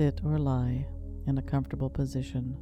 [0.00, 0.86] Sit or lie
[1.26, 2.56] in a comfortable position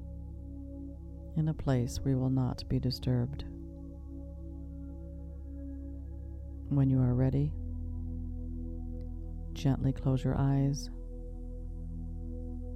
[1.36, 3.44] in a place where you will not be disturbed.
[6.68, 7.52] When you are ready,
[9.52, 10.90] gently close your eyes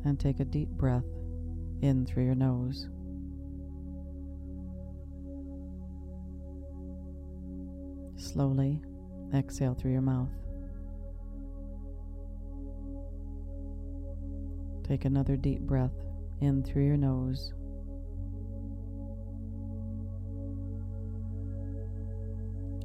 [0.05, 1.11] and take a deep breath
[1.81, 2.89] in through your nose.
[8.17, 8.81] Slowly
[9.35, 10.31] exhale through your mouth.
[14.85, 15.95] Take another deep breath
[16.41, 17.53] in through your nose.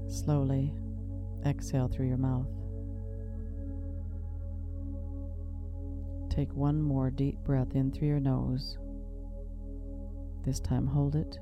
[0.08, 0.74] Slowly
[1.46, 2.48] exhale through your mouth.
[6.30, 8.78] Take one more deep breath in through your nose.
[10.46, 11.40] This time hold it.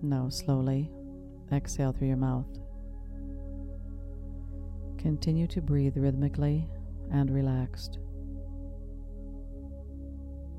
[0.00, 0.90] Now slowly
[1.52, 2.46] exhale through your mouth.
[5.02, 6.68] Continue to breathe rhythmically
[7.10, 7.98] and relaxed.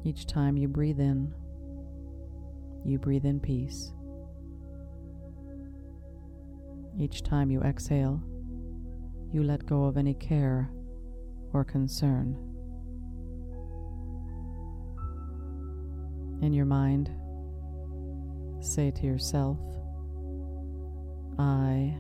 [0.04, 1.34] Each time you breathe in,
[2.84, 3.94] you breathe in peace.
[7.00, 8.22] Each time you exhale,
[9.32, 10.70] you let go of any care
[11.54, 12.38] or concern.
[16.42, 17.10] In your mind,
[18.60, 19.58] say to yourself,
[21.40, 21.96] I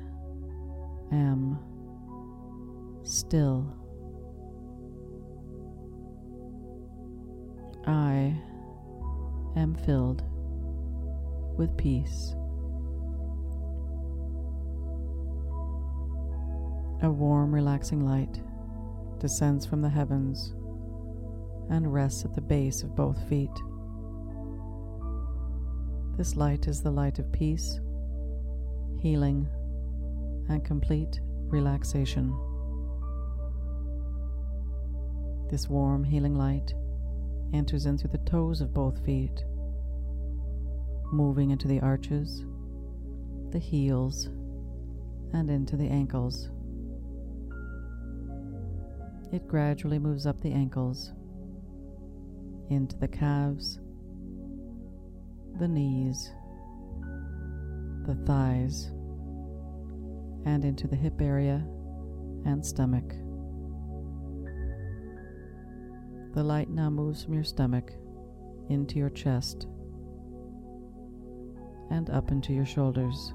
[1.13, 1.57] am
[3.03, 3.73] still.
[7.85, 8.35] I
[9.55, 10.23] am filled
[11.57, 12.33] with peace.
[17.01, 18.41] A warm, relaxing light
[19.19, 20.53] descends from the heavens
[21.69, 23.51] and rests at the base of both feet.
[26.17, 27.79] This light is the light of peace,
[28.99, 29.47] healing,
[30.47, 32.33] and complete relaxation.
[35.53, 36.73] This warm, healing light
[37.53, 39.45] enters in through the toes of both feet,
[41.11, 42.43] moving into the arches,
[43.51, 44.31] the heels,
[45.31, 46.49] and into the ankles.
[49.31, 51.11] It gradually moves up the ankles,
[52.71, 53.79] into the calves,
[55.59, 56.31] the knees,
[58.07, 58.85] the thighs,
[60.45, 61.63] and into the hip area
[62.43, 63.13] and stomach.
[66.33, 67.91] The light now moves from your stomach
[68.67, 69.67] into your chest
[71.91, 73.33] and up into your shoulders.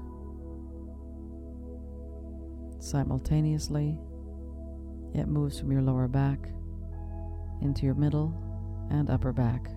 [2.79, 3.97] Simultaneously,
[5.13, 6.49] it moves from your lower back
[7.61, 8.33] into your middle
[8.91, 9.69] and upper back.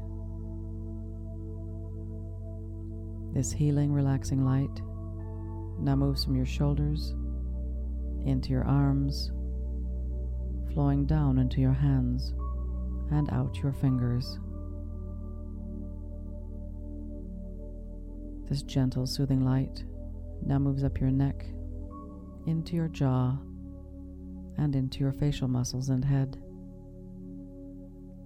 [3.33, 4.83] This healing, relaxing light
[5.79, 7.15] now moves from your shoulders
[8.25, 9.31] into your arms,
[10.73, 12.35] flowing down into your hands
[13.13, 14.39] and out your fingers.
[18.49, 19.85] This gentle, soothing light
[20.45, 21.47] now moves up your neck,
[22.47, 23.39] into your jaw,
[24.59, 26.37] and into your facial muscles and head.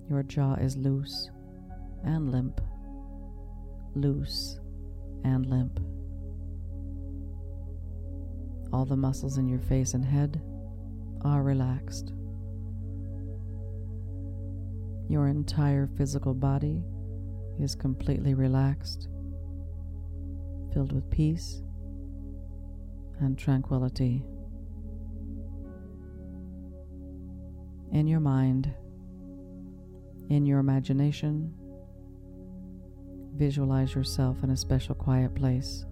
[0.08, 1.30] Your jaw is loose
[2.04, 2.60] and limp,
[3.94, 4.58] loose
[5.24, 5.80] and limp.
[8.72, 10.40] All the muscles in your face and head
[11.22, 12.12] are relaxed.
[15.08, 16.82] Your entire physical body
[17.60, 19.08] is completely relaxed,
[20.72, 21.62] filled with peace
[23.20, 24.24] and tranquility.
[27.92, 28.74] In your mind,
[30.28, 31.54] in your imagination,
[33.36, 35.84] visualize yourself in a special quiet place,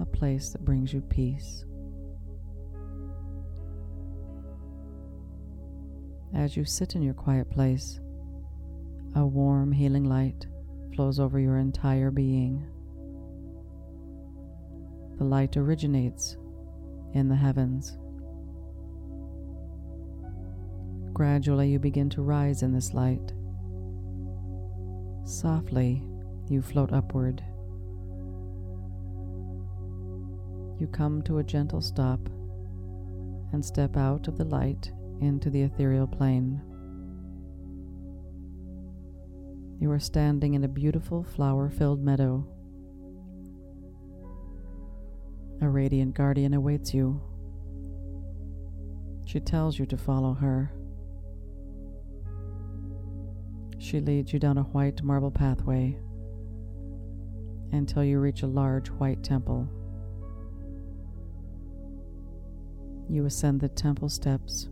[0.00, 1.64] a place that brings you peace.
[6.34, 8.00] As you sit in your quiet place,
[9.14, 10.46] a warm, healing light
[10.94, 12.66] flows over your entire being.
[15.18, 16.36] The light originates
[17.14, 17.96] in the heavens.
[21.14, 23.32] Gradually, you begin to rise in this light.
[25.24, 26.02] Softly,
[26.48, 27.42] you float upward.
[30.78, 32.20] You come to a gentle stop
[33.52, 36.60] and step out of the light into the ethereal plane.
[39.80, 42.46] You are standing in a beautiful flower filled meadow.
[45.60, 47.20] A radiant guardian awaits you.
[49.26, 50.72] She tells you to follow her.
[53.78, 55.98] She leads you down a white marble pathway
[57.72, 59.68] until you reach a large white temple.
[63.08, 64.68] You ascend the temple steps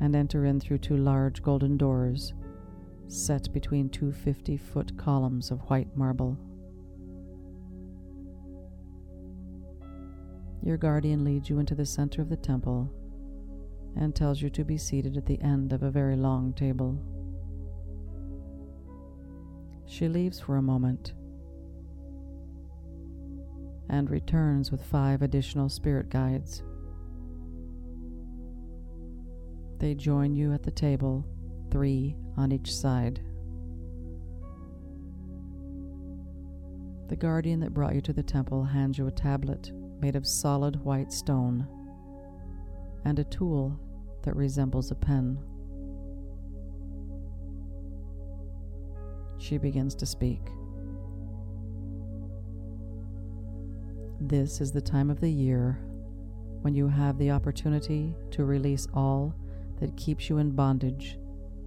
[0.00, 2.34] and enter in through two large golden doors
[3.08, 6.38] set between two 50 foot columns of white marble.
[10.62, 12.90] Your guardian leads you into the center of the temple
[13.96, 16.98] and tells you to be seated at the end of a very long table.
[19.86, 21.12] She leaves for a moment
[23.88, 26.62] and returns with five additional spirit guides.
[29.84, 31.26] They join you at the table,
[31.70, 33.20] three on each side.
[37.10, 40.82] The guardian that brought you to the temple hands you a tablet made of solid
[40.82, 41.68] white stone
[43.04, 43.78] and a tool
[44.22, 45.38] that resembles a pen.
[49.36, 50.40] She begins to speak.
[54.18, 55.78] This is the time of the year
[56.62, 59.34] when you have the opportunity to release all
[59.80, 61.18] that keeps you in bondage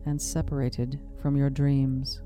[0.06, 2.21] and separated from your dreams.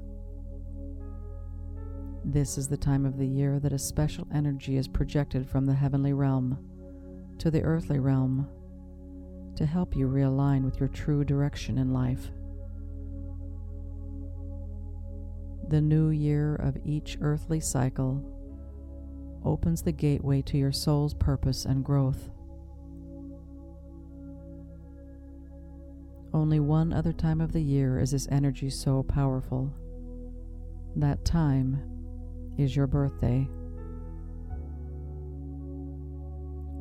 [2.23, 5.73] This is the time of the year that a special energy is projected from the
[5.73, 6.57] heavenly realm
[7.39, 8.47] to the earthly realm
[9.55, 12.29] to help you realign with your true direction in life.
[15.67, 18.23] The new year of each earthly cycle
[19.43, 22.29] opens the gateway to your soul's purpose and growth.
[26.33, 29.73] Only one other time of the year is this energy so powerful.
[30.95, 31.81] That time
[32.57, 33.49] is your birthday.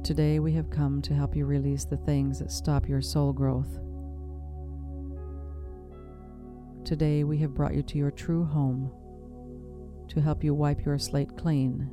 [0.04, 3.78] Today we have come to help you release the things that stop your soul growth.
[6.84, 8.90] Today we have brought you to your true home
[10.08, 11.90] to help you wipe your slate clean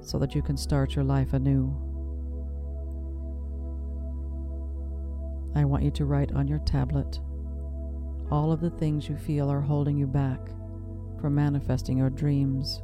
[0.00, 1.93] so that you can start your life anew.
[5.54, 7.20] I want you to write on your tablet
[8.30, 10.40] all of the things you feel are holding you back
[11.20, 12.80] from manifesting your dreams.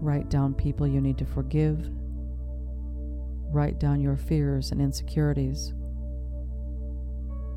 [0.00, 1.90] Write down people you need to forgive.
[3.52, 5.74] Write down your fears and insecurities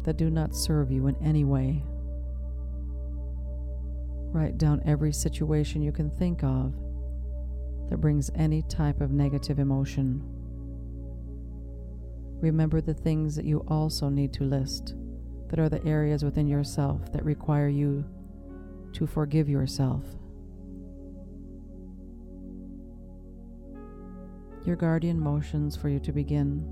[0.03, 1.83] that do not serve you in any way.
[4.31, 6.74] Write down every situation you can think of
[7.89, 10.34] that brings any type of negative emotion.
[12.41, 14.95] Remember the things that you also need to list
[15.49, 18.05] that are the areas within yourself that require you
[18.93, 20.03] to forgive yourself.
[24.65, 26.65] Your guardian motions for you to begin.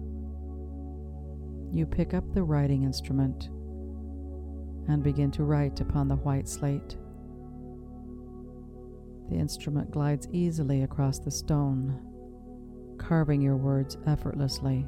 [1.71, 3.49] You pick up the writing instrument
[4.87, 6.97] and begin to write upon the white slate.
[9.29, 11.99] The instrument glides easily across the stone,
[12.97, 14.85] carving your words effortlessly.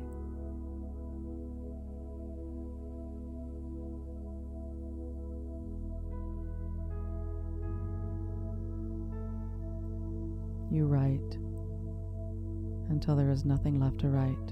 [13.06, 14.52] Until there is nothing left to write.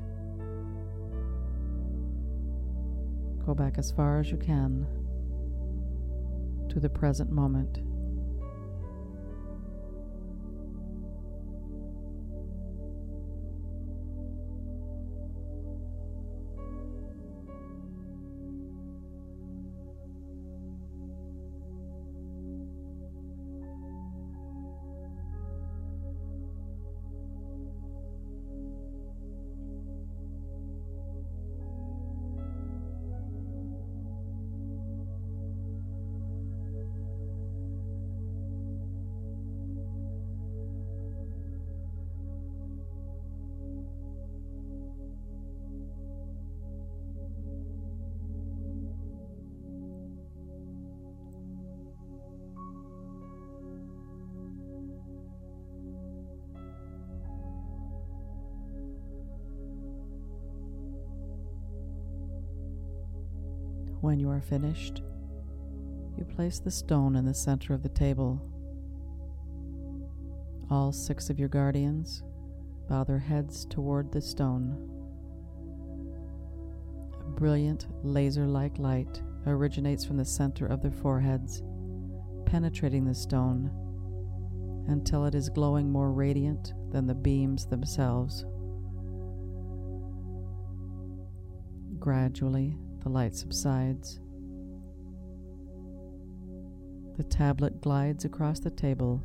[3.44, 4.86] Go back as far as you can
[6.70, 7.80] to the present moment.
[64.04, 65.02] When you are finished,
[66.18, 68.42] you place the stone in the center of the table.
[70.70, 72.22] All six of your guardians
[72.90, 74.76] bow their heads toward the stone.
[77.22, 81.64] A brilliant laser like light originates from the center of their foreheads,
[82.46, 83.72] penetrating the stone
[84.90, 88.44] until it is glowing more radiant than the beams themselves.
[92.00, 94.20] Gradually, the light subsides.
[97.18, 99.22] The tablet glides across the table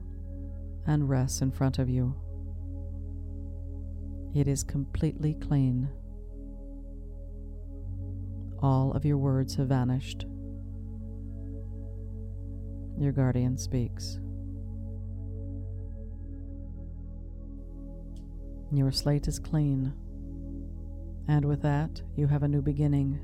[0.87, 2.15] and rests in front of you.
[4.35, 5.89] It is completely clean.
[8.61, 10.27] All of your words have vanished.
[12.99, 14.19] Your guardian speaks.
[18.71, 19.95] Your slate is clean,
[21.27, 23.19] and with that, you have a new beginning.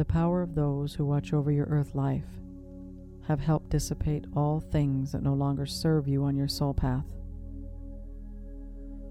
[0.00, 2.24] The power of those who watch over your earth life
[3.28, 7.04] have helped dissipate all things that no longer serve you on your soul path.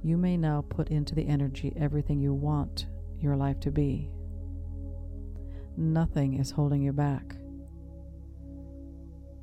[0.01, 2.87] You may now put into the energy everything you want
[3.19, 4.09] your life to be.
[5.77, 7.35] Nothing is holding you back.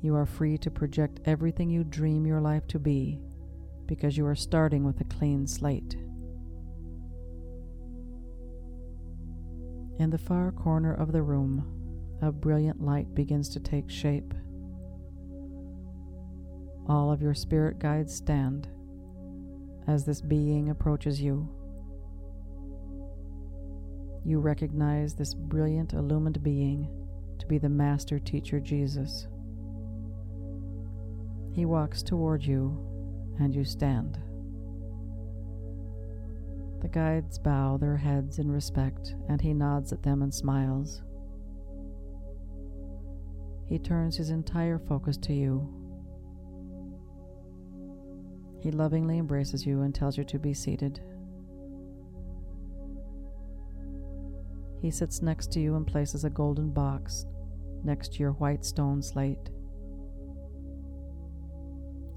[0.01, 3.21] You are free to project everything you dream your life to be
[3.85, 5.95] because you are starting with a clean slate.
[9.99, 11.65] In the far corner of the room,
[12.21, 14.33] a brilliant light begins to take shape.
[16.87, 18.67] All of your spirit guides stand
[19.87, 21.49] as this being approaches you.
[24.23, 26.89] You recognize this brilliant, illumined being
[27.39, 29.27] to be the Master Teacher Jesus.
[31.53, 32.77] He walks toward you,
[33.39, 34.19] and you stand.
[36.81, 41.01] The guides bow their heads in respect, and he nods at them and smiles.
[43.65, 45.67] He turns his entire focus to you.
[48.61, 51.01] He lovingly embraces you and tells you to be seated.
[54.81, 57.25] He sits next to you and places a golden box
[57.83, 59.49] next to your white stone slate.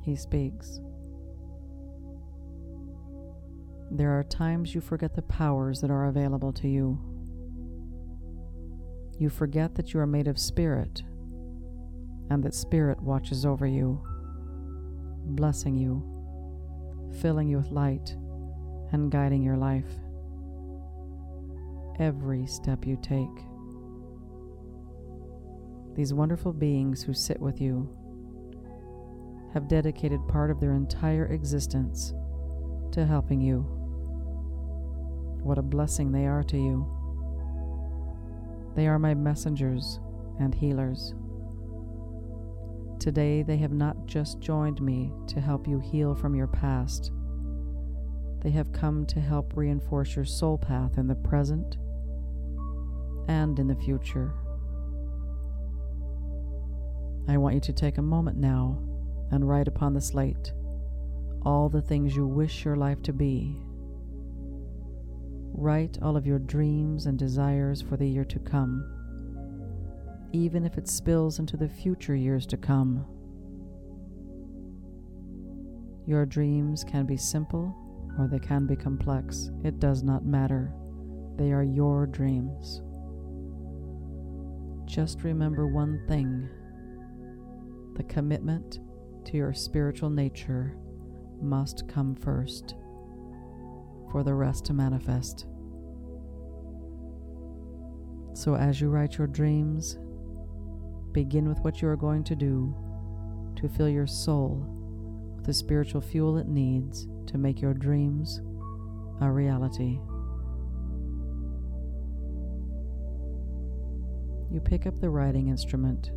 [0.03, 0.81] He speaks.
[3.93, 6.99] There are times you forget the powers that are available to you.
[9.19, 11.03] You forget that you are made of spirit
[12.31, 14.01] and that spirit watches over you,
[15.27, 16.05] blessing you,
[17.21, 18.17] filling you with light,
[18.93, 19.91] and guiding your life.
[21.99, 23.45] Every step you take.
[25.97, 27.91] These wonderful beings who sit with you
[29.53, 32.15] have dedicated part of their entire existence
[32.93, 33.80] to helping you.
[35.43, 36.87] What a blessing they are to you.
[38.77, 39.99] They are my messengers
[40.39, 41.15] and healers.
[42.99, 47.13] Today, they have not just joined me to help you heal from your past,
[48.43, 51.77] they have come to help reinforce your soul path in the present
[53.29, 54.33] and in the future.
[57.29, 58.79] I want you to take a moment now
[59.31, 60.53] and write upon the slate
[61.43, 63.57] all the things you wish your life to be.
[65.53, 68.85] Write all of your dreams and desires for the year to come,
[70.33, 73.05] even if it spills into the future years to come.
[76.07, 77.75] Your dreams can be simple
[78.19, 79.51] or they can be complex.
[79.65, 80.73] It does not matter.
[81.37, 82.83] They are your dreams.
[84.87, 86.49] Just remember one thing
[87.97, 88.81] the commitment
[89.27, 90.77] to your spiritual nature
[91.41, 92.75] must come first
[94.11, 95.47] for the rest to manifest.
[98.35, 99.99] So, as you write your dreams,
[101.13, 102.75] begin with what you are going to do
[103.57, 104.65] to fill your soul
[105.37, 108.41] with the spiritual fuel it needs to make your dreams
[109.21, 109.99] a reality.
[114.53, 116.11] You pick up the writing instrument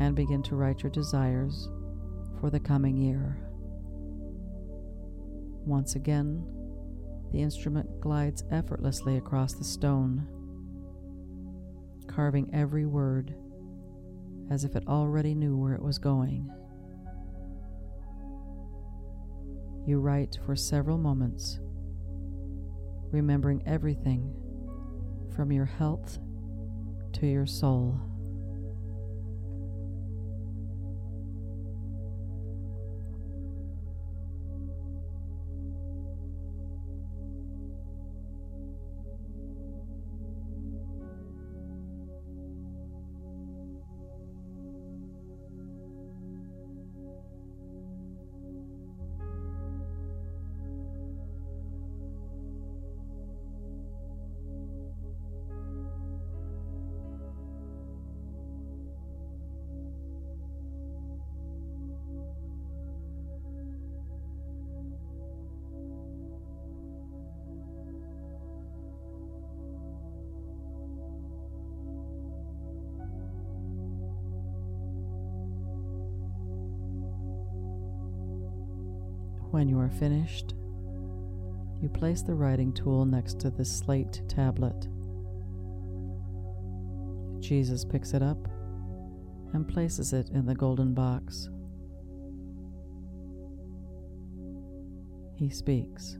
[0.00, 1.68] and begin to write your desires
[2.40, 3.36] for the coming year.
[5.64, 6.44] Once again,
[7.32, 10.28] the instrument glides effortlessly across the stone,
[12.06, 13.34] carving every word
[14.50, 16.50] as if it already knew where it was going.
[19.86, 21.58] You write for several moments,
[23.10, 24.34] remembering everything
[25.34, 26.18] from your health
[27.14, 27.98] to your soul.
[79.52, 80.54] When you are finished,
[81.82, 84.86] You place the writing tool next to the slate tablet.
[87.40, 88.38] Jesus picks it up
[89.52, 91.48] and places it in the golden box.
[95.34, 96.18] He speaks.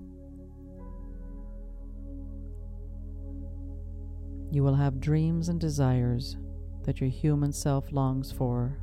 [4.50, 6.36] You will have dreams and desires
[6.82, 8.78] that your human self longs for.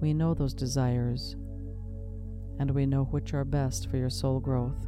[0.00, 1.36] We know those desires,
[2.60, 4.86] and we know which are best for your soul growth.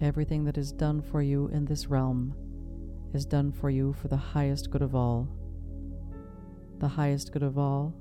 [0.00, 2.34] Everything that is done for you in this realm
[3.14, 5.28] is done for you for the highest good of all.
[6.80, 7.94] The highest good of all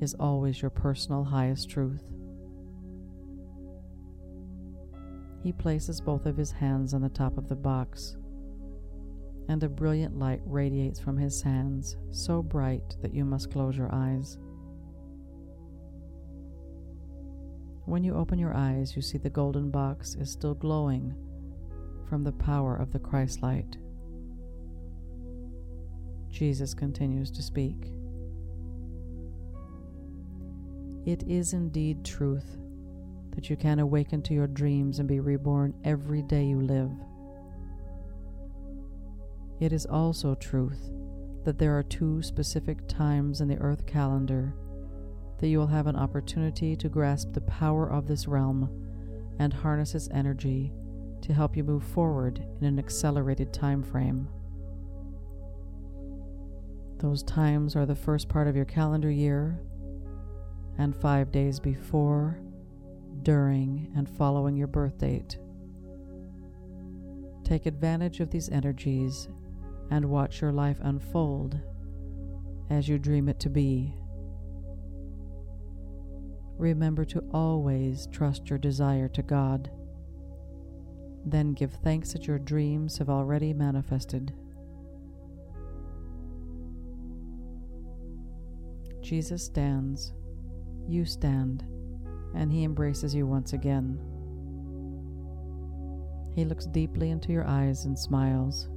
[0.00, 2.02] is always your personal highest truth.
[5.42, 8.16] He places both of his hands on the top of the box,
[9.50, 13.94] and a brilliant light radiates from his hands, so bright that you must close your
[13.94, 14.38] eyes.
[17.86, 21.14] When you open your eyes, you see the golden box is still glowing
[22.08, 23.76] from the power of the Christ light.
[26.28, 27.92] Jesus continues to speak.
[31.06, 32.58] It is indeed truth
[33.36, 36.90] that you can awaken to your dreams and be reborn every day you live.
[39.60, 40.90] It is also truth
[41.44, 44.56] that there are two specific times in the earth calendar
[45.38, 48.70] that you will have an opportunity to grasp the power of this realm
[49.38, 50.72] and harness its energy
[51.22, 54.28] to help you move forward in an accelerated time frame.
[56.98, 59.60] Those times are the first part of your calendar year
[60.78, 62.38] and five days before,
[63.22, 65.38] during, and following your birth date.
[67.44, 69.28] Take advantage of these energies
[69.90, 71.60] and watch your life unfold
[72.70, 73.94] as you dream it to be.
[76.58, 79.70] Remember to always trust your desire to God.
[81.24, 84.32] Then give thanks that your dreams have already manifested.
[89.02, 90.14] Jesus stands,
[90.88, 91.64] you stand,
[92.34, 94.00] and he embraces you once again.
[96.34, 98.68] He looks deeply into your eyes and smiles.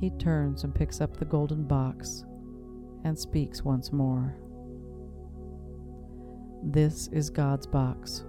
[0.00, 2.24] He turns and picks up the golden box
[3.04, 4.36] and speaks once more.
[6.62, 8.24] This is God's box.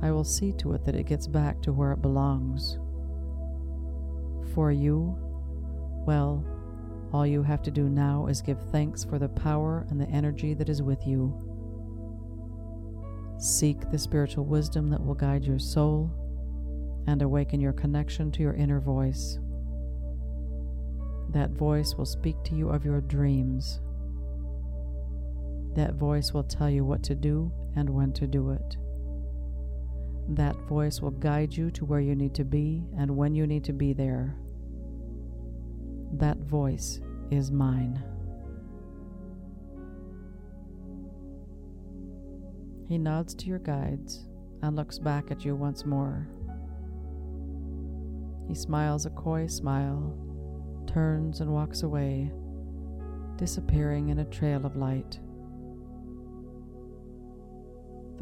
[0.00, 2.78] I will see to it that it gets back to where it belongs.
[4.54, 5.16] For you,
[6.06, 6.44] well,
[7.12, 10.54] all you have to do now is give thanks for the power and the energy
[10.54, 11.36] that is with you.
[13.38, 16.10] Seek the spiritual wisdom that will guide your soul
[17.08, 19.38] and awaken your connection to your inner voice.
[21.30, 23.80] That voice will speak to you of your dreams.
[25.74, 28.76] That voice will tell you what to do and when to do it.
[30.28, 33.64] That voice will guide you to where you need to be and when you need
[33.64, 34.36] to be there.
[36.12, 38.02] That voice is mine.
[42.88, 44.26] He nods to your guides
[44.62, 46.28] and looks back at you once more.
[48.46, 50.14] He smiles a coy smile,
[50.86, 52.30] turns and walks away,
[53.36, 55.18] disappearing in a trail of light.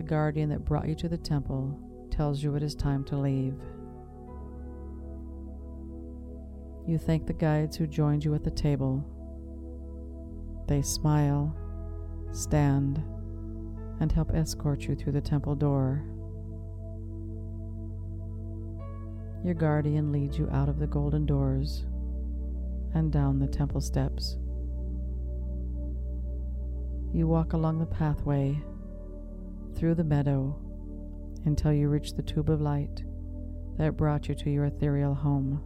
[0.00, 1.78] The guardian that brought you to the temple
[2.10, 3.52] tells you it is time to leave.
[6.86, 9.04] You thank the guides who joined you at the table.
[10.68, 11.54] They smile,
[12.32, 13.04] stand,
[14.00, 16.02] and help escort you through the temple door.
[19.44, 21.84] Your guardian leads you out of the golden doors
[22.94, 24.38] and down the temple steps.
[27.12, 28.62] You walk along the pathway,
[29.80, 30.54] through the meadow,
[31.46, 33.02] until you reach the tube of light
[33.78, 35.58] that brought you to your ethereal home.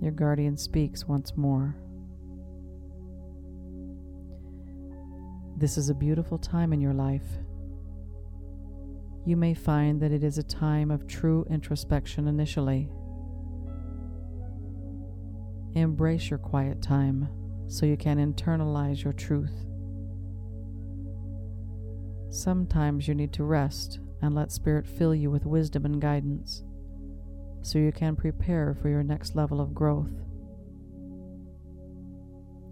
[0.00, 1.76] Your guardian speaks once more.
[5.58, 7.26] This is a beautiful time in your life.
[9.26, 12.88] You may find that it is a time of true introspection initially.
[15.74, 17.28] Embrace your quiet time
[17.68, 19.71] so you can internalize your truth.
[22.32, 26.62] Sometimes you need to rest and let Spirit fill you with wisdom and guidance
[27.60, 30.10] so you can prepare for your next level of growth.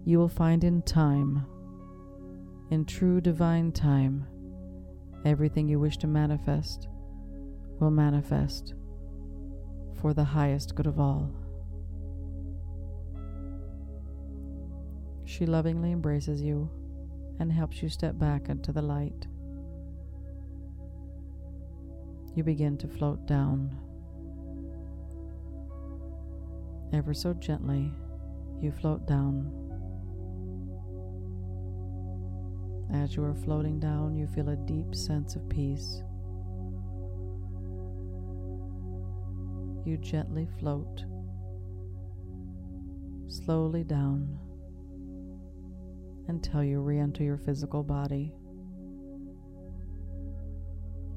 [0.03, 1.45] You will find in time,
[2.71, 4.25] in true divine time,
[5.25, 6.87] everything you wish to manifest
[7.79, 8.73] will manifest
[10.01, 11.29] for the highest good of all.
[15.25, 16.67] She lovingly embraces you
[17.39, 19.27] and helps you step back into the light.
[22.35, 23.77] You begin to float down.
[26.93, 27.91] Ever so gently,
[28.61, 29.51] you float down.
[32.93, 36.03] As you are floating down, you feel a deep sense of peace.
[39.85, 41.05] You gently float
[43.27, 44.37] slowly down
[46.27, 48.33] until you re enter your physical body.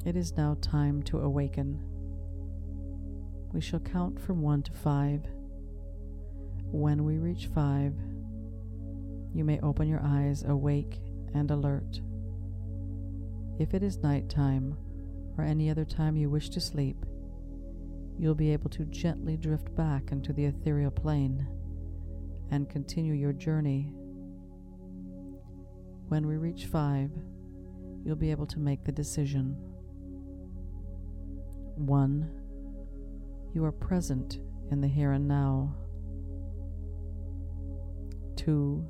[0.04, 1.80] It is now time to awaken.
[3.54, 5.22] We shall count from one to five.
[6.70, 7.94] When we reach five,
[9.32, 11.00] you may open your eyes awake
[11.32, 12.02] and alert.
[13.58, 14.76] If it is nighttime
[15.38, 17.06] or any other time you wish to sleep,
[18.18, 21.46] you'll be able to gently drift back into the ethereal plane
[22.50, 23.90] and continue your journey.
[26.08, 27.10] When we reach five,
[28.04, 29.56] you'll be able to make the decision.
[31.76, 32.30] One,
[33.52, 34.38] you are present
[34.70, 35.74] in the here and now.
[38.37, 38.87] Two,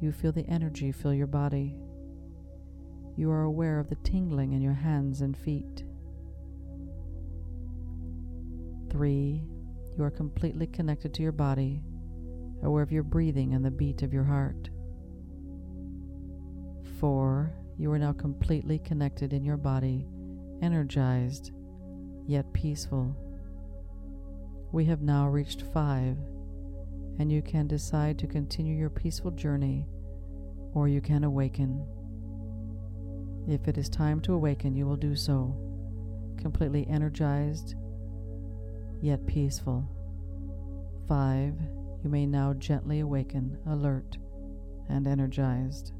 [0.00, 1.76] you feel the energy fill your body.
[3.16, 5.84] You are aware of the tingling in your hands and feet.
[8.90, 9.42] 3.
[9.96, 11.82] You are completely connected to your body,
[12.62, 14.70] aware of your breathing and the beat of your heart.
[16.98, 17.52] 4.
[17.78, 20.06] You are now completely connected in your body,
[20.62, 21.52] energized,
[22.26, 23.16] yet peaceful.
[24.72, 26.16] We have now reached 5
[27.18, 29.86] and you can decide to continue your peaceful journey
[30.74, 31.86] or you can awaken.
[33.48, 35.54] If it is time to awaken, you will do so,
[36.38, 37.74] completely energized
[39.02, 39.84] yet peaceful.
[41.08, 41.54] 5.
[42.04, 44.16] You may now gently awaken, alert
[44.88, 45.92] and energized.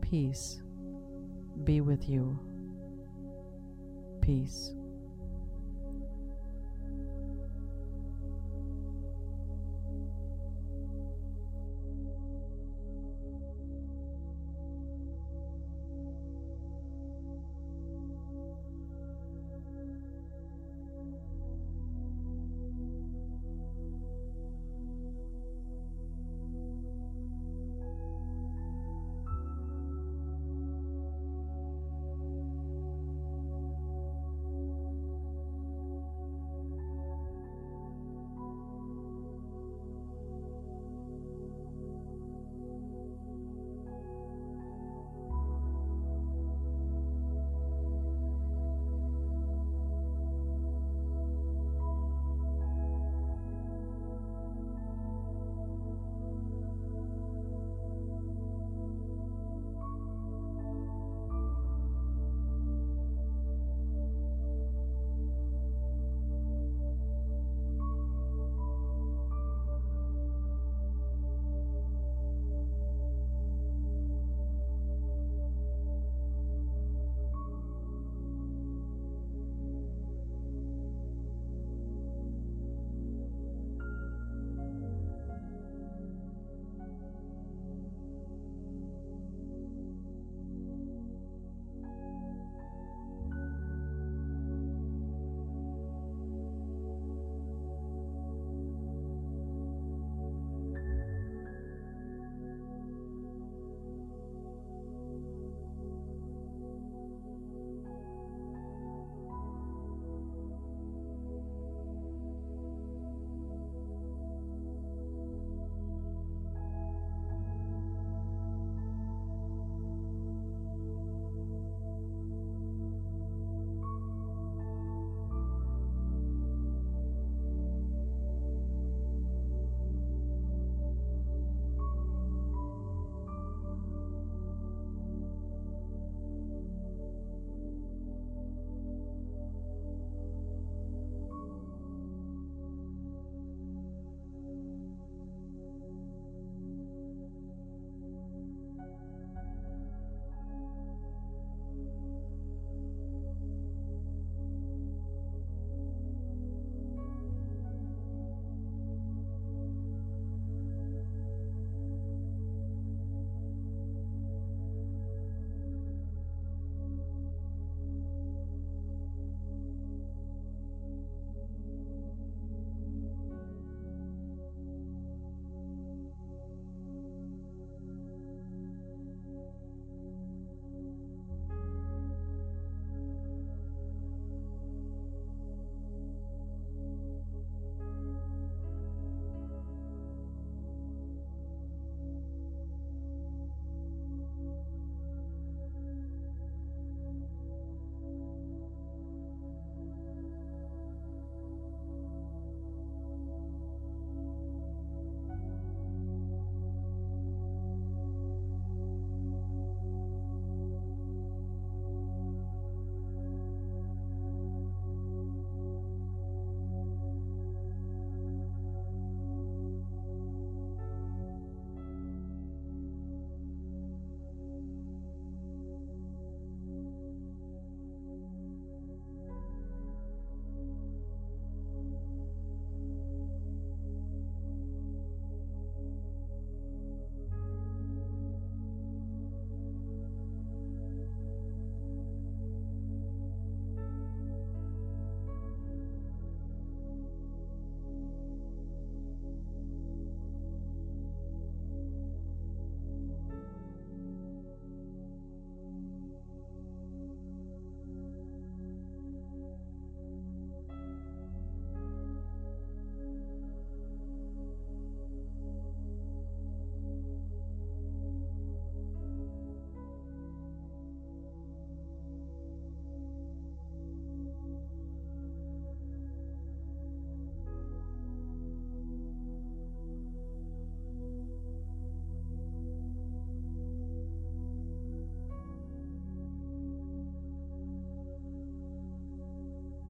[0.00, 0.62] Peace
[1.64, 2.38] be with you.
[4.22, 4.81] Peace.